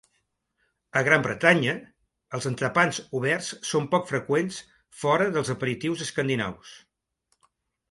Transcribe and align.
A 1.01 1.01
Gran 1.07 1.25
Bretanya, 1.27 1.75
els 2.37 2.47
entrepans 2.51 3.01
oberts 3.21 3.51
són 3.73 3.87
poc 3.93 4.09
freqüents 4.13 4.59
fora 5.05 5.31
dels 5.37 5.55
aperitius 5.59 6.05
escandinaus. 6.09 6.75